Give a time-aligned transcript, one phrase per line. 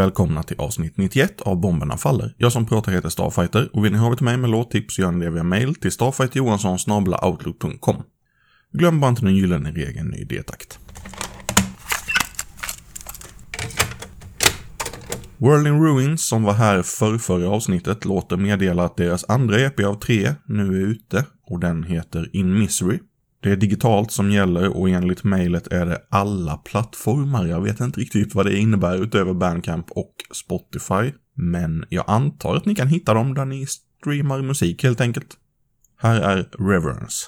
[0.00, 2.34] Välkomna till avsnitt 91 av Bomberna Faller.
[2.38, 5.12] Jag som pratar heter Starfighter och vill ni ha till mig med låttips så gör
[5.12, 7.96] ni det via mail till starfighterjohansson.outlook.com.
[8.72, 10.78] Glöm bara inte den gyllene regeln ny detakt.
[15.38, 19.80] World in Ruins, som var här för förra avsnittet, låter meddela att deras andra EP
[19.80, 22.98] av tre nu är ute och den heter In Misery.
[23.42, 27.46] Det är digitalt som gäller och enligt mejlet är det alla plattformar.
[27.46, 31.12] Jag vet inte riktigt vad det innebär utöver Bandcamp och Spotify.
[31.34, 35.36] Men jag antar att ni kan hitta dem där ni streamar musik helt enkelt.
[35.96, 37.26] Här är Reverence.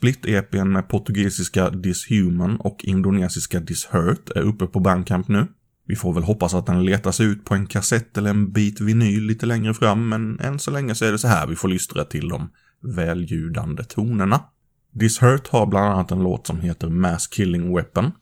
[0.00, 5.46] Split-EPn med portugisiska Dishuman och indonesiska Dishurt är uppe på Bandcamp nu.
[5.86, 8.80] Vi får väl hoppas att den letar sig ut på en kassett eller en bit
[8.80, 11.68] vinyl lite längre fram, men än så länge så är det så här vi får
[11.68, 12.50] lystra till de
[12.96, 14.40] väljudande tonerna.
[14.92, 18.12] Dishurt har bland annat en låt som heter Mass Killing Weapon.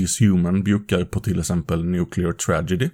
[0.00, 2.90] Och Dishuman bjuckar på till exempel Nuclear Tragedy.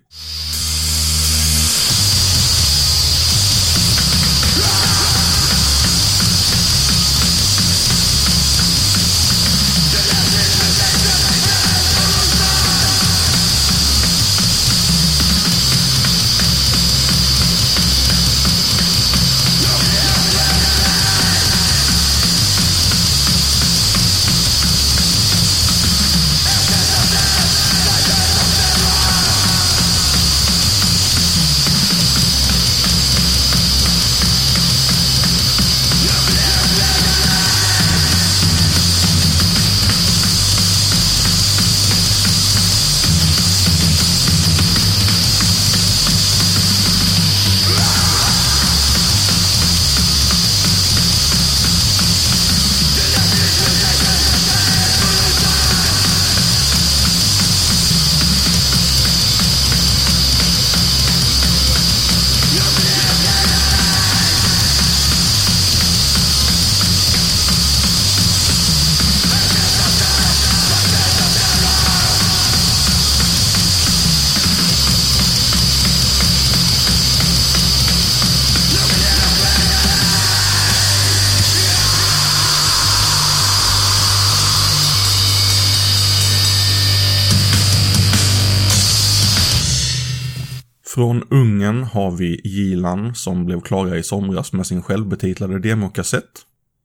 [90.97, 96.31] Från Ungern har vi Gilan som blev klara i somras med sin självbetitlade demokassett.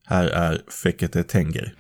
[0.07, 1.73] Här är Fekete Tenger.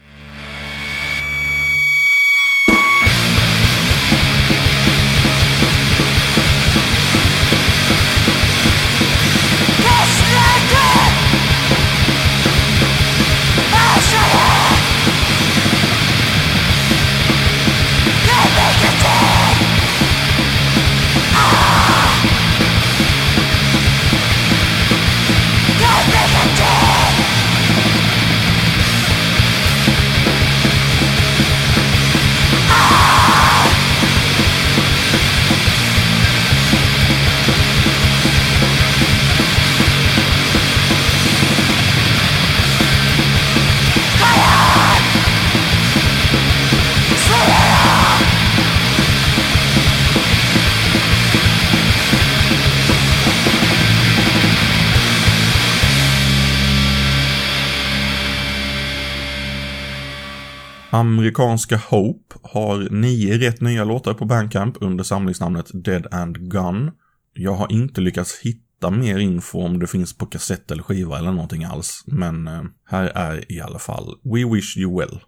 [60.93, 66.91] Amerikanska Hope har nio rätt nya låtar på Bandcamp under samlingsnamnet Dead and Gun.
[67.33, 71.31] Jag har inte lyckats hitta mer info om det finns på kassett eller skiva eller
[71.31, 75.19] någonting alls, men eh, här är i alla fall We Wish You Well.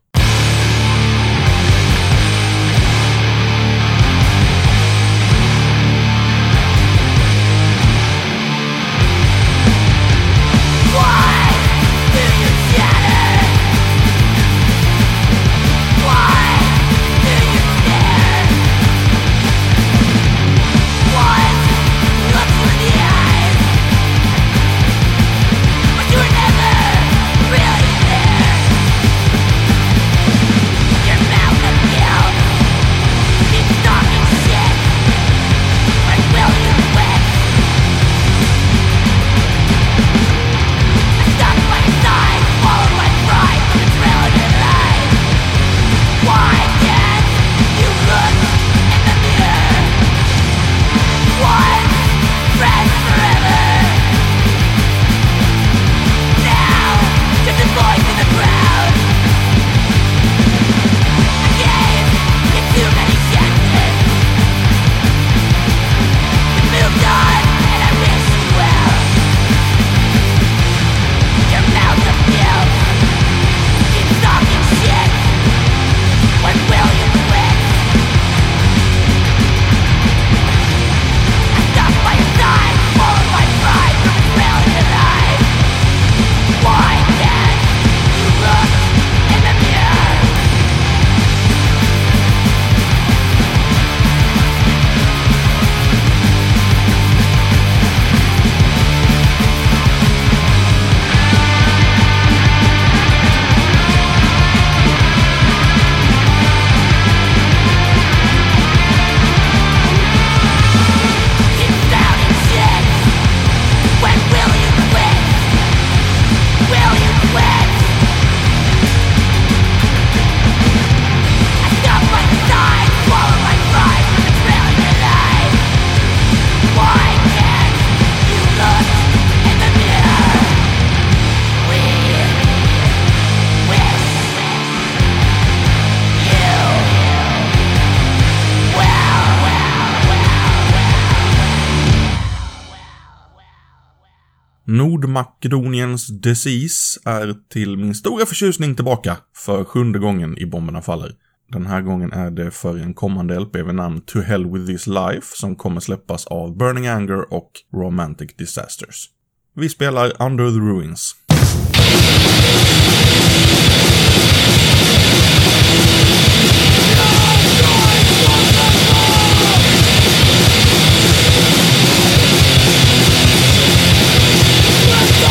[144.84, 151.12] Nordmakedoniens Disease är till min stora förtjusning tillbaka för sjunde gången i Bomberna Faller.
[151.52, 154.88] Den här gången är det för en kommande LP vid namn To Hell With This
[154.88, 159.10] Life som kommer släppas av Burning Anger och Romantic Disasters.
[159.56, 161.16] Vi spelar Under the Ruins.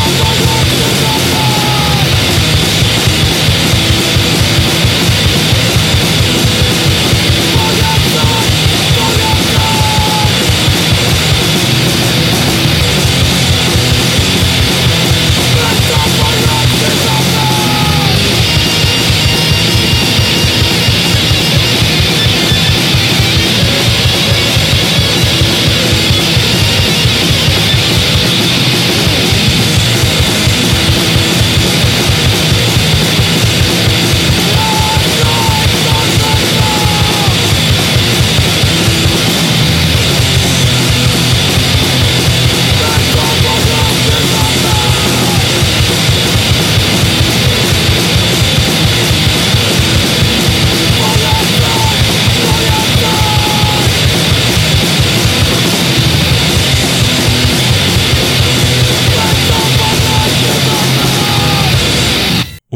[0.05, 0.33] i
[1.33, 1.62] Don't you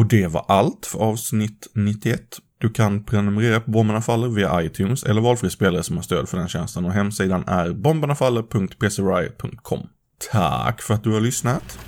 [0.07, 2.21] Och det var allt för avsnitt 91.
[2.57, 6.37] Du kan prenumerera på Bomberna Faller via iTunes eller valfri spelare som har stöd för
[6.37, 9.87] den tjänsten och hemsidan är bombernafaller.pcriot.com.
[10.31, 11.79] Tack för att du har lyssnat.